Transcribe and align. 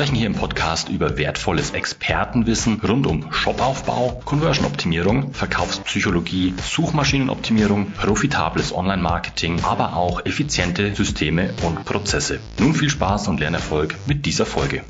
sprechen 0.00 0.16
hier 0.16 0.28
im 0.28 0.34
Podcast 0.34 0.88
über 0.88 1.18
wertvolles 1.18 1.72
Expertenwissen 1.72 2.80
rund 2.80 3.06
um 3.06 3.30
Shopaufbau, 3.30 4.22
Conversion-Optimierung, 4.24 5.34
Verkaufspsychologie, 5.34 6.54
Suchmaschinenoptimierung, 6.56 7.90
profitables 7.90 8.74
Online-Marketing, 8.74 9.60
aber 9.62 9.98
auch 9.98 10.24
effiziente 10.24 10.94
Systeme 10.94 11.52
und 11.66 11.84
Prozesse. 11.84 12.40
Nun 12.58 12.72
viel 12.72 12.88
Spaß 12.88 13.28
und 13.28 13.40
Lernerfolg 13.40 13.94
mit 14.06 14.24
dieser 14.24 14.46
Folge. 14.46 14.84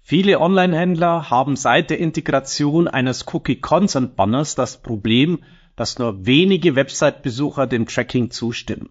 Viele 0.00 0.40
Online-Händler 0.40 1.30
haben 1.30 1.54
seit 1.54 1.90
der 1.90 2.00
Integration 2.00 2.88
eines 2.88 3.32
Cookie-Consent-Banners 3.32 4.56
das 4.56 4.82
Problem, 4.82 5.44
dass 5.76 6.00
nur 6.00 6.26
wenige 6.26 6.74
Website-Besucher 6.74 7.68
dem 7.68 7.86
Tracking 7.86 8.32
zustimmen. 8.32 8.90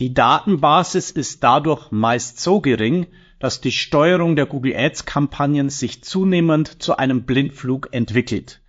Die 0.00 0.12
Datenbasis 0.12 1.12
ist 1.12 1.44
dadurch 1.44 1.92
meist 1.92 2.40
so 2.40 2.60
gering, 2.60 3.06
dass 3.38 3.60
die 3.60 3.70
Steuerung 3.70 4.34
der 4.34 4.46
Google 4.46 4.74
Ads-Kampagnen 4.74 5.70
sich 5.70 6.02
zunehmend 6.02 6.82
zu 6.82 6.96
einem 6.96 7.22
Blindflug 7.22 7.90
entwickelt. 7.92 8.60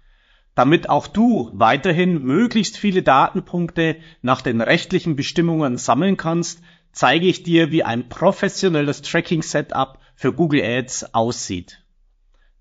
Damit 0.53 0.87
auch 0.87 1.07
du 1.07 1.49
weiterhin 1.53 2.21
möglichst 2.21 2.77
viele 2.77 3.01
Datenpunkte 3.01 3.97
nach 4.21 4.41
den 4.41 4.61
rechtlichen 4.61 5.15
Bestimmungen 5.15 5.77
sammeln 5.77 6.15
kannst, 6.15 6.61
zeige 6.91 7.25
ich 7.25 7.41
dir, 7.41 7.71
wie 7.71 7.83
ein 7.83 8.07
professionelles 8.07 9.01
Tracking-Setup 9.01 9.97
für 10.15 10.31
Google 10.31 10.61
Ads 10.63 11.15
aussieht. 11.15 11.83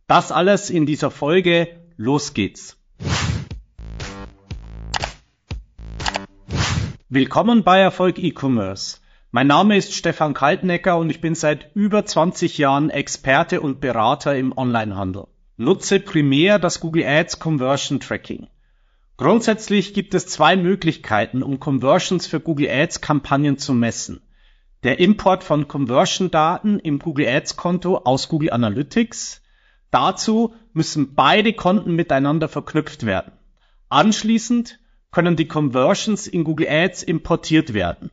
Das 0.06 0.32
alles 0.32 0.70
in 0.70 0.86
dieser 0.86 1.10
Folge. 1.10 1.68
Los 1.96 2.32
geht's. 2.32 2.78
Willkommen 7.10 7.64
bei 7.64 7.80
Erfolg 7.80 8.18
E-Commerce. 8.18 8.96
Mein 9.30 9.46
Name 9.46 9.76
ist 9.76 9.92
Stefan 9.92 10.32
Kaltnecker 10.32 10.96
und 10.96 11.10
ich 11.10 11.20
bin 11.20 11.34
seit 11.34 11.70
über 11.74 12.06
20 12.06 12.56
Jahren 12.56 12.88
Experte 12.88 13.60
und 13.60 13.78
Berater 13.78 14.34
im 14.38 14.56
Onlinehandel. 14.56 15.26
Nutze 15.58 16.00
primär 16.00 16.58
das 16.58 16.80
Google 16.80 17.04
Ads 17.04 17.40
Conversion 17.40 18.00
Tracking. 18.00 18.46
Grundsätzlich 19.18 19.92
gibt 19.92 20.14
es 20.14 20.28
zwei 20.28 20.56
Möglichkeiten, 20.56 21.42
um 21.42 21.60
Conversions 21.60 22.26
für 22.26 22.40
Google 22.40 22.70
Ads 22.70 23.02
Kampagnen 23.02 23.58
zu 23.58 23.74
messen. 23.74 24.22
Der 24.82 24.98
Import 24.98 25.44
von 25.44 25.68
Conversion-Daten 25.68 26.78
im 26.78 27.00
Google 27.00 27.28
Ads-Konto 27.28 27.98
aus 27.98 28.30
Google 28.30 28.50
Analytics. 28.50 29.42
Dazu 29.90 30.54
müssen 30.72 31.14
beide 31.14 31.52
Konten 31.52 31.94
miteinander 31.96 32.48
verknüpft 32.48 33.04
werden. 33.04 33.32
Anschließend 33.90 34.78
können 35.14 35.36
die 35.36 35.46
Conversions 35.46 36.26
in 36.26 36.42
Google 36.42 36.66
Ads 36.68 37.04
importiert 37.04 37.72
werden. 37.72 38.10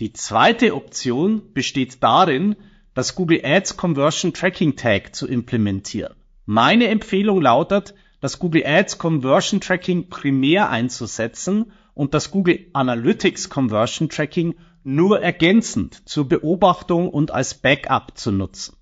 Die 0.00 0.14
zweite 0.14 0.74
Option 0.74 1.52
besteht 1.52 2.02
darin, 2.02 2.56
das 2.94 3.14
Google 3.14 3.42
Ads 3.44 3.76
Conversion 3.76 4.32
Tracking 4.32 4.74
Tag 4.74 5.14
zu 5.14 5.28
implementieren. 5.28 6.14
Meine 6.46 6.88
Empfehlung 6.88 7.42
lautet, 7.42 7.94
das 8.22 8.38
Google 8.38 8.64
Ads 8.64 8.96
Conversion 8.96 9.60
Tracking 9.60 10.08
primär 10.08 10.70
einzusetzen 10.70 11.72
und 11.92 12.14
das 12.14 12.30
Google 12.30 12.68
Analytics 12.72 13.50
Conversion 13.50 14.08
Tracking 14.08 14.54
nur 14.82 15.20
ergänzend 15.20 16.08
zur 16.08 16.26
Beobachtung 16.26 17.10
und 17.10 17.32
als 17.32 17.52
Backup 17.52 18.16
zu 18.16 18.32
nutzen. 18.32 18.78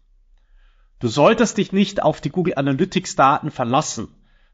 Du 1.01 1.09
solltest 1.09 1.59
dich 1.59 1.73
nicht 1.73 2.05
auf 2.05 2.21
die 2.21 2.31
Google 2.31 2.55
Analytics 2.55 3.17
Daten 3.17 3.51
verlassen, 3.51 4.07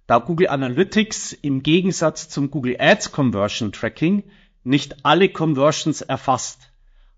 da 0.07 0.19
Google 0.19 0.49
Analytics 0.49 1.33
im 1.33 1.63
Gegensatz 1.63 2.29
zum 2.29 2.51
Google 2.51 2.77
Ads 2.79 3.13
Conversion 3.13 3.73
Tracking 3.73 4.25
nicht 4.63 5.05
alle 5.05 5.29
Conversions 5.29 6.03
erfasst. 6.03 6.71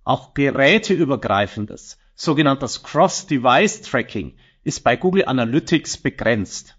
Auch 0.04 0.34
geräteübergreifendes, 0.34 1.98
sogenanntes 2.14 2.82
Cross-Device 2.82 3.82
Tracking 3.82 4.36
ist 4.62 4.84
bei 4.84 4.96
Google 4.96 5.24
Analytics 5.26 5.96
begrenzt. 5.98 6.76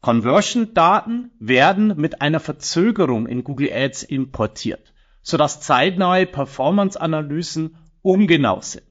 Conversion-Daten 0.00 1.32
werden 1.40 1.96
mit 1.96 2.20
einer 2.20 2.38
Verzögerung 2.38 3.26
in 3.26 3.42
Google 3.42 3.72
Ads 3.72 4.04
importiert, 4.04 4.92
sodass 5.22 5.60
zeitnahe 5.60 6.26
Performance-Analysen 6.26 7.76
ungenau 8.02 8.60
sind. 8.60 8.86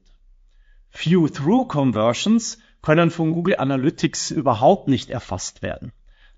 View-Through-Conversions 0.92 2.58
können 2.82 3.10
von 3.10 3.32
Google 3.32 3.56
Analytics 3.56 4.30
überhaupt 4.30 4.88
nicht 4.88 5.08
erfasst 5.08 5.62
werden. 5.62 5.92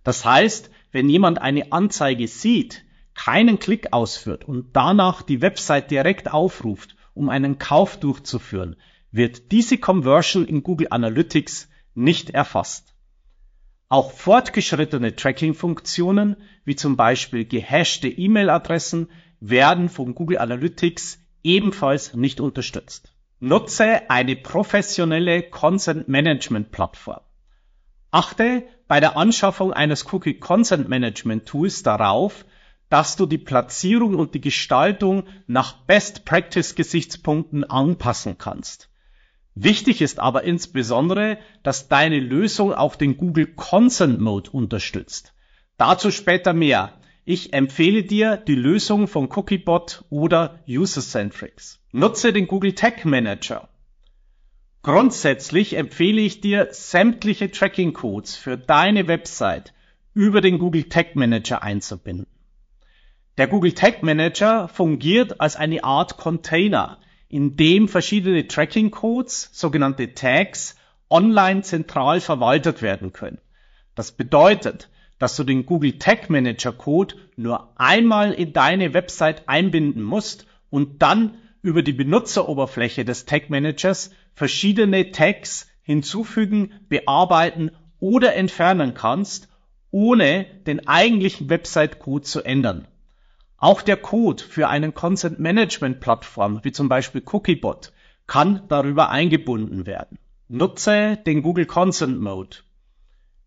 Das 0.08 0.24
heißt, 0.24 0.70
wenn 0.90 1.10
jemand 1.10 1.38
eine 1.38 1.70
Anzeige 1.70 2.28
sieht, 2.28 2.82
keinen 3.12 3.58
Klick 3.58 3.92
ausführt 3.92 4.42
und 4.48 4.74
danach 4.74 5.20
die 5.20 5.42
Website 5.42 5.90
direkt 5.90 6.32
aufruft, 6.32 6.96
um 7.12 7.28
einen 7.28 7.58
Kauf 7.58 8.00
durchzuführen, 8.00 8.76
wird 9.10 9.52
diese 9.52 9.76
Conversion 9.76 10.46
in 10.46 10.62
Google 10.62 10.86
Analytics 10.88 11.68
nicht 11.92 12.30
erfasst. 12.30 12.94
Auch 13.90 14.12
fortgeschrittene 14.12 15.14
Tracking-Funktionen, 15.14 16.36
wie 16.64 16.74
zum 16.74 16.96
Beispiel 16.96 17.44
gehashte 17.44 18.08
E-Mail-Adressen, 18.08 19.10
werden 19.40 19.90
von 19.90 20.14
Google 20.14 20.38
Analytics 20.38 21.18
ebenfalls 21.42 22.14
nicht 22.14 22.40
unterstützt. 22.40 23.12
Nutze 23.40 24.08
eine 24.08 24.36
professionelle 24.36 25.42
Consent 25.42 26.08
Management 26.08 26.70
Plattform. 26.70 27.20
Achte 28.10 28.66
bei 28.88 29.00
der 29.00 29.16
Anschaffung 29.16 29.72
eines 29.72 30.12
Cookie 30.12 30.34
Consent 30.34 30.88
Management 30.88 31.46
Tools 31.46 31.82
darauf, 31.82 32.44
dass 32.88 33.16
du 33.16 33.26
die 33.26 33.38
Platzierung 33.38 34.14
und 34.14 34.34
die 34.34 34.40
Gestaltung 34.40 35.24
nach 35.46 35.74
Best 35.84 36.24
Practice 36.24 36.74
Gesichtspunkten 36.74 37.64
anpassen 37.64 38.38
kannst. 38.38 38.88
Wichtig 39.54 40.00
ist 40.00 40.20
aber 40.20 40.44
insbesondere, 40.44 41.38
dass 41.62 41.88
deine 41.88 42.18
Lösung 42.18 42.72
auch 42.72 42.96
den 42.96 43.16
Google 43.16 43.46
Consent 43.46 44.20
Mode 44.20 44.50
unterstützt. 44.50 45.34
Dazu 45.76 46.10
später 46.10 46.52
mehr. 46.52 46.94
Ich 47.24 47.52
empfehle 47.52 48.04
dir 48.04 48.38
die 48.38 48.54
Lösung 48.54 49.06
von 49.06 49.28
Cookiebot 49.30 50.04
oder 50.08 50.60
User-Centrics. 50.66 51.80
Nutze 51.92 52.32
den 52.32 52.46
Google 52.46 52.74
Tag 52.74 53.04
Manager. 53.04 53.68
Grundsätzlich 54.88 55.76
empfehle 55.76 56.22
ich 56.22 56.40
dir, 56.40 56.68
sämtliche 56.70 57.50
Tracking-Codes 57.50 58.36
für 58.36 58.56
deine 58.56 59.06
Website 59.06 59.74
über 60.14 60.40
den 60.40 60.58
Google 60.58 60.84
Tag 60.84 61.14
Manager 61.14 61.62
einzubinden. 61.62 62.26
Der 63.36 63.48
Google 63.48 63.74
Tag 63.74 64.02
Manager 64.02 64.66
fungiert 64.66 65.42
als 65.42 65.56
eine 65.56 65.84
Art 65.84 66.16
Container, 66.16 66.96
in 67.28 67.54
dem 67.54 67.86
verschiedene 67.86 68.48
Tracking 68.48 68.90
Codes, 68.90 69.50
sogenannte 69.52 70.14
Tags, 70.14 70.74
online 71.10 71.60
zentral 71.60 72.22
verwaltet 72.22 72.80
werden 72.80 73.12
können. 73.12 73.42
Das 73.94 74.12
bedeutet, 74.12 74.88
dass 75.18 75.36
du 75.36 75.44
den 75.44 75.66
Google 75.66 75.98
Tag 75.98 76.30
Manager 76.30 76.72
Code 76.72 77.14
nur 77.36 77.78
einmal 77.78 78.32
in 78.32 78.54
deine 78.54 78.94
Website 78.94 79.50
einbinden 79.50 80.02
musst 80.02 80.46
und 80.70 81.02
dann 81.02 81.34
über 81.62 81.82
die 81.82 81.92
Benutzeroberfläche 81.92 83.04
des 83.04 83.24
Tag 83.26 83.50
Managers 83.50 84.10
verschiedene 84.34 85.10
Tags 85.10 85.68
hinzufügen, 85.82 86.72
bearbeiten 86.88 87.70
oder 87.98 88.34
entfernen 88.34 88.94
kannst, 88.94 89.48
ohne 89.90 90.46
den 90.66 90.86
eigentlichen 90.86 91.48
Website-Code 91.48 92.24
zu 92.24 92.42
ändern. 92.42 92.86
Auch 93.56 93.82
der 93.82 93.96
Code 93.96 94.42
für 94.42 94.68
einen 94.68 94.94
Consent 94.94 95.40
Management 95.40 96.00
Plattform, 96.00 96.60
wie 96.62 96.72
zum 96.72 96.88
Beispiel 96.88 97.22
Cookiebot, 97.24 97.92
kann 98.26 98.62
darüber 98.68 99.10
eingebunden 99.10 99.86
werden. 99.86 100.18
Nutze 100.48 101.18
den 101.26 101.42
Google 101.42 101.66
Consent 101.66 102.20
Mode. 102.20 102.58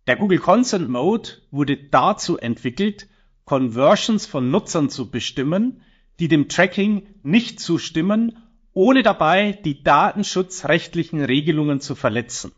Der 0.08 0.18
Google 0.18 0.40
Consent 0.40 0.90
Mode 0.90 1.30
wurde 1.52 1.78
dazu 1.78 2.38
entwickelt, 2.38 3.08
Conversions 3.46 4.26
von 4.26 4.52
Nutzern 4.52 4.90
zu 4.90 5.10
bestimmen, 5.12 5.82
die 6.22 6.28
dem 6.28 6.48
Tracking 6.48 7.08
nicht 7.24 7.60
zustimmen, 7.60 8.38
ohne 8.74 9.02
dabei 9.02 9.54
die 9.54 9.82
datenschutzrechtlichen 9.82 11.20
Regelungen 11.24 11.82
zu 11.82 11.96
verletzen. 11.96 12.52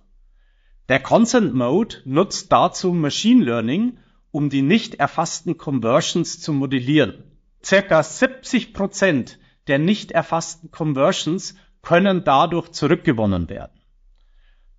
Der 0.89 1.00
Consent 1.00 1.56
Mode 1.56 1.95
nutzt 2.04 2.51
dazu 2.51 2.92
Machine 2.92 3.45
Learning, 3.45 4.00
um 4.31 4.50
die 4.50 4.62
nicht 4.62 4.95
erfassten 4.95 5.57
Conversions 5.57 6.42
zu 6.42 6.51
modellieren. 6.51 7.24
Circa 7.63 8.04
70 8.04 8.74
Prozent 8.74 9.39
der 9.68 9.80
nicht 9.80 10.12
erfassten 10.12 10.69
Conversions 10.69 11.56
können 11.81 12.25
dadurch 12.25 12.69
zurückgewonnen 12.74 13.48
werden. 13.48 13.80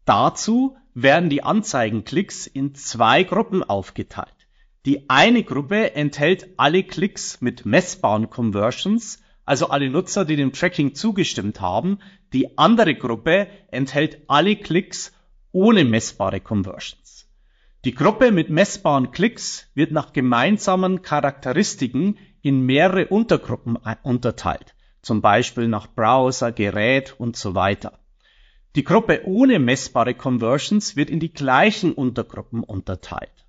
Dazu 0.05 0.77
werden 0.93 1.31
die 1.31 1.43
Anzeigenklicks 1.43 2.47
in 2.47 2.75
zwei 2.75 3.23
Gruppen 3.23 3.63
aufgeteilt. 3.63 4.44
Die 4.87 5.09
eine 5.09 5.43
Gruppe 5.45 5.95
enthält 5.95 6.47
alle 6.59 6.83
Klicks 6.83 7.41
mit 7.41 7.65
messbaren 7.65 8.29
Conversions, 8.29 9.23
also 9.47 9.69
alle 9.69 9.89
Nutzer, 9.89 10.27
die 10.27 10.37
dem 10.37 10.53
Tracking 10.53 10.95
zugestimmt 10.95 11.63
haben. 11.63 12.01
Die 12.35 12.59
andere 12.59 12.95
Gruppe 12.95 13.47
enthält 13.71 14.21
alle 14.29 14.57
Klicks 14.57 15.13
ohne 15.53 15.85
messbare 15.85 16.41
Conversions. 16.41 17.27
Die 17.87 17.95
Gruppe 17.95 18.31
mit 18.31 18.51
messbaren 18.51 19.11
Klicks 19.11 19.71
wird 19.75 19.91
nach 19.91 20.13
gemeinsamen 20.13 21.01
Charakteristiken 21.01 22.19
in 22.43 22.61
mehrere 22.61 23.07
Untergruppen 23.07 23.79
unterteilt, 24.03 24.75
zum 25.01 25.23
Beispiel 25.23 25.67
nach 25.67 25.87
Browser, 25.87 26.53
Gerät 26.53 27.15
und 27.19 27.37
so 27.37 27.55
weiter. 27.55 27.99
Die 28.77 28.85
Gruppe 28.85 29.23
ohne 29.25 29.59
messbare 29.59 30.15
Conversions 30.15 30.95
wird 30.95 31.09
in 31.09 31.21
die 31.21 31.33
gleichen 31.33 31.93
Untergruppen 31.93 32.63
unterteilt. 32.63 33.44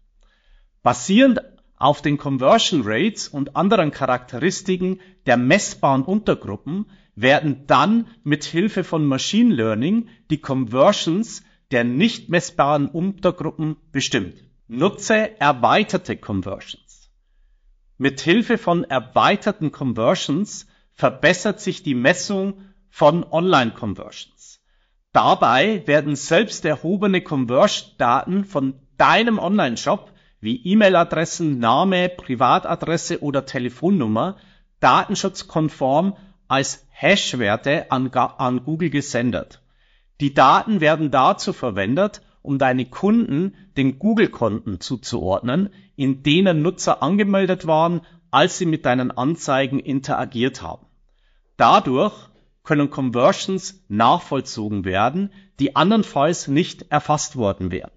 Basierend 0.86 1.42
auf 1.78 2.04
den 2.04 2.20
Conversion 2.20 2.84
Rates 2.86 3.28
und 3.28 3.56
anderen 3.56 3.90
Charakteristiken 3.90 5.02
der 5.26 5.36
messbaren 5.36 6.04
Untergruppen 6.04 6.86
werden 7.16 7.64
dann 7.66 8.06
mit 8.24 8.44
Hilfe 8.44 8.84
von 8.84 9.04
Machine 9.04 9.52
Learning 9.52 10.10
die 10.30 10.38
Conversions 10.38 11.42
der 11.72 11.86
nicht 11.86 12.30
messbaren 12.30 12.88
Untergruppen 12.88 13.78
bestimmt. 13.92 14.36
Nutze 14.68 15.40
erweiterte 15.42 16.18
Conversions. 16.18 17.10
Mit 17.98 18.22
Hilfe 18.22 18.60
von 18.60 18.84
erweiterten 18.84 19.72
Conversions 19.72 20.68
verbessert 20.94 21.62
sich 21.62 21.82
die 21.82 21.96
Messung 21.96 22.62
von 22.92 23.24
Online-Conversions. 23.24 24.62
Dabei 25.14 25.82
werden 25.88 26.16
selbst 26.16 26.64
erhobene 26.64 27.22
Conversion-Daten 27.22 28.46
von 28.46 28.76
deinem 28.98 29.40
Online-Shop 29.40 30.12
wie 30.46 30.62
E-Mail-Adressen, 30.64 31.60
Name, 31.60 32.08
Privatadresse 32.08 33.22
oder 33.22 33.46
Telefonnummer 33.46 34.38
datenschutzkonform 34.80 36.16
als 36.48 36.86
Hash-Werte 36.92 37.92
an, 37.92 38.12
an 38.14 38.64
Google 38.64 38.92
gesendet. 38.92 39.62
Die 40.22 40.34
Daten 40.34 40.80
werden 40.80 41.12
dazu 41.12 41.52
verwendet, 41.52 42.22
um 42.44 42.60
deine 42.60 42.86
Kunden 42.86 43.56
den 43.76 43.98
Google-Konten 43.98 44.80
zuzuordnen, 44.80 45.72
in 45.96 46.22
denen 46.22 46.62
Nutzer 46.62 47.02
angemeldet 47.02 47.66
waren, 47.66 48.02
als 48.30 48.60
sie 48.60 48.68
mit 48.68 48.86
deinen 48.86 49.10
Anzeigen 49.12 49.80
interagiert 49.80 50.62
haben. 50.62 50.86
Dadurch 51.58 52.14
können 52.64 52.92
Conversions 52.92 53.84
nachvollzogen 53.88 54.86
werden, 54.86 55.32
die 55.60 55.76
andernfalls 55.76 56.48
nicht 56.48 56.92
erfasst 56.92 57.36
worden 57.36 57.72
wären. 57.72 57.95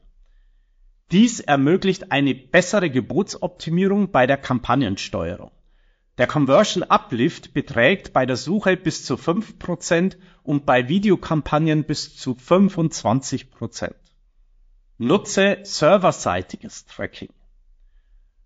Dies 1.10 1.40
ermöglicht 1.40 2.12
eine 2.12 2.34
bessere 2.34 2.90
Gebotsoptimierung 2.90 4.10
bei 4.10 4.26
der 4.26 4.36
Kampagnensteuerung. 4.36 5.50
Der 6.18 6.26
Conversion 6.26 6.82
Uplift 6.82 7.54
beträgt 7.54 8.12
bei 8.12 8.26
der 8.26 8.36
Suche 8.36 8.76
bis 8.76 9.04
zu 9.04 9.14
5% 9.14 10.16
und 10.42 10.66
bei 10.66 10.88
Videokampagnen 10.88 11.84
bis 11.84 12.14
zu 12.16 12.32
25%. 12.32 13.94
Nutze 14.98 15.58
serverseitiges 15.62 16.84
Tracking. 16.84 17.30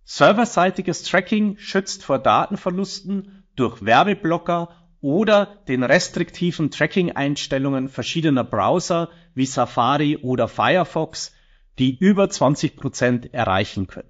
Serverseitiges 0.05 1.03
Tracking 1.03 1.57
schützt 1.59 2.05
vor 2.05 2.19
Datenverlusten 2.21 3.45
durch 3.57 3.85
Werbeblocker 3.85 4.69
oder 5.01 5.47
den 5.67 5.83
restriktiven 5.83 6.71
Tracking-Einstellungen 6.71 7.89
verschiedener 7.89 8.45
Browser 8.45 9.09
wie 9.35 9.47
Safari 9.47 10.19
oder 10.19 10.47
Firefox 10.47 11.33
die 11.79 11.97
über 11.97 12.29
20 12.29 12.77
Prozent 12.77 13.35
erreichen 13.35 13.87
können. 13.87 14.09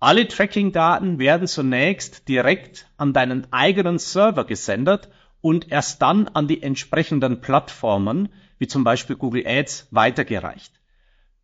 Alle 0.00 0.26
Tracking-Daten 0.26 1.18
werden 1.18 1.46
zunächst 1.46 2.28
direkt 2.28 2.88
an 2.96 3.12
deinen 3.12 3.52
eigenen 3.52 3.98
Server 3.98 4.44
gesendet 4.44 5.08
und 5.40 5.70
erst 5.70 6.02
dann 6.02 6.28
an 6.28 6.48
die 6.48 6.62
entsprechenden 6.62 7.40
Plattformen, 7.40 8.28
wie 8.58 8.66
zum 8.66 8.84
Beispiel 8.84 9.16
Google 9.16 9.46
Ads, 9.46 9.88
weitergereicht. 9.90 10.80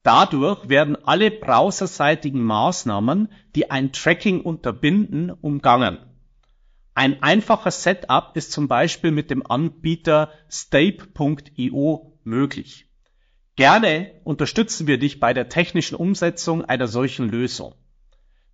Dadurch 0.02 0.68
werden 0.68 0.96
alle 1.04 1.30
browserseitigen 1.30 2.42
Maßnahmen, 2.42 3.28
die 3.54 3.70
ein 3.70 3.92
Tracking 3.92 4.40
unterbinden, 4.40 5.30
umgangen. 5.30 5.98
Ein 6.94 7.22
einfacher 7.22 7.70
Setup 7.70 8.32
ist 8.34 8.50
zum 8.50 8.66
Beispiel 8.66 9.12
mit 9.12 9.30
dem 9.30 9.46
Anbieter 9.46 10.32
Stape.io 10.48 12.18
möglich. 12.24 12.87
Gerne 13.58 14.12
unterstützen 14.22 14.86
wir 14.86 14.98
dich 14.98 15.18
bei 15.18 15.34
der 15.34 15.48
technischen 15.48 15.96
Umsetzung 15.96 16.64
einer 16.64 16.86
solchen 16.86 17.28
Lösung. 17.28 17.74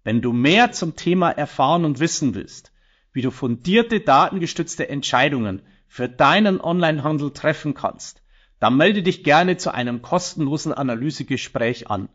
Wenn 0.03 0.23
du 0.23 0.33
mehr 0.33 0.73
zum 0.73 0.97
Thema 0.97 1.31
erfahren 1.31 1.85
und 1.85 2.01
wissen 2.01 2.35
willst, 2.35 2.73
wie 3.12 3.21
du 3.21 3.31
fundierte 3.31 4.01
datengestützte 4.01 4.89
Entscheidungen 4.89 5.61
für 5.89 6.09
deinen 6.09 6.59
Onlinehandel 6.59 7.33
treffen 7.33 7.75
kannst, 7.75 8.23
dann 8.61 8.79
melde 8.79 9.03
dich 9.03 9.25
gerne 9.25 9.59
zu 9.59 9.75
einem 9.75 10.01
kostenlosen 10.01 10.73
Analysegespräch 10.73 11.91
an. 11.91 12.09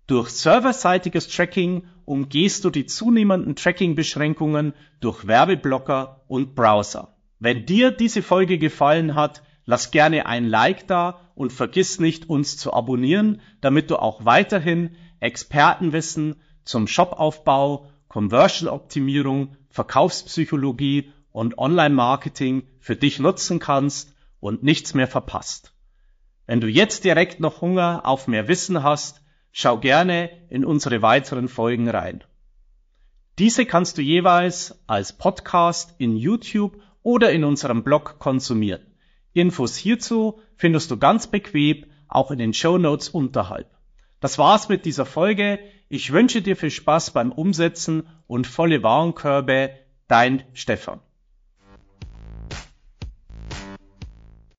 Durch 0.08 0.30
serverseitiges 0.30 1.28
Tracking 1.28 1.84
umgehst 2.06 2.64
du 2.64 2.70
die 2.70 2.86
zunehmenden 2.86 3.58
Tracking-Beschränkungen 3.58 4.74
durch 5.02 5.28
Werbeblocker 5.28 6.22
und 6.30 6.56
Browser. 6.56 7.15
Wenn 7.40 7.66
dir 7.66 7.92
diese 7.92 8.22
Folge 8.22 8.58
gefallen 8.58 9.16
hat, 9.16 9.44
lass 9.66 9.92
gerne 9.92 10.26
ein 10.26 10.46
Like 10.46 10.88
da 10.88 11.20
und 11.36 11.52
vergiss 11.52 12.00
nicht, 12.00 12.30
uns 12.30 12.58
zu 12.58 12.74
abonnieren, 12.74 13.42
damit 13.62 13.92
du 13.92 13.98
auch 13.98 14.26
weiterhin 14.26 14.96
Expertenwissen 15.20 16.36
zum 16.64 16.88
Shopaufbau, 16.88 17.90
Conversion-Optimierung, 18.08 19.58
Verkaufspsychologie 19.70 21.12
und 21.32 21.58
Online-Marketing 21.58 22.64
für 22.80 22.96
dich 22.96 23.20
nutzen 23.20 23.60
kannst 23.60 24.14
und 24.40 24.64
nichts 24.64 24.94
mehr 24.94 25.08
verpasst. 25.08 25.74
Wenn 26.46 26.62
du 26.62 26.68
jetzt 26.68 27.04
direkt 27.04 27.40
noch 27.40 27.62
Hunger 27.62 28.02
auf 28.06 28.28
mehr 28.28 28.48
Wissen 28.48 28.84
hast, 28.84 29.22
schau 29.52 29.80
gerne 29.80 30.30
in 30.50 30.64
unsere 30.64 31.02
weiteren 31.02 31.48
Folgen 31.48 31.90
rein. 31.90 32.24
Diese 33.40 33.66
kannst 33.66 33.98
du 33.98 34.02
jeweils 34.02 34.80
als 34.88 35.18
Podcast 35.18 35.96
in 35.98 36.16
YouTube 36.16 36.82
oder 37.06 37.32
in 37.32 37.44
unserem 37.44 37.84
Blog 37.84 38.18
konsumieren. 38.18 38.82
Infos 39.32 39.78
hierzu 39.78 40.40
findest 40.58 40.90
du 40.90 40.98
ganz 40.98 41.28
bequem 41.28 41.86
auch 42.08 42.32
in 42.32 42.40
den 42.40 42.54
Show 42.54 42.80
Notes 42.80 43.10
unterhalb. 43.10 43.70
Das 44.20 44.40
war's 44.40 44.70
mit 44.70 44.86
dieser 44.86 45.06
Folge. 45.06 45.60
Ich 45.88 46.12
wünsche 46.12 46.42
dir 46.42 46.56
viel 46.56 46.72
Spaß 46.72 47.12
beim 47.12 47.32
Umsetzen 47.32 48.08
und 48.26 48.48
volle 48.48 48.82
Warenkörbe. 48.82 49.70
Dein 50.08 50.44
Stefan. 50.54 51.00